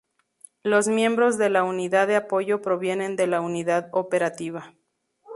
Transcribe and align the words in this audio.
Los 0.63 0.87
miembros 0.87 1.37
de 1.37 1.51
la 1.51 1.63
Unidad 1.63 2.07
de 2.07 2.15
Apoyo 2.15 2.63
provienen 2.63 3.15
de 3.15 3.27
la 3.27 3.39
Unidad 3.39 3.89
Operativa. 3.91 4.73